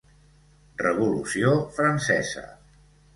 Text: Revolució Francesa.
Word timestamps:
Revolució 0.83 1.51
Francesa. 1.75 2.43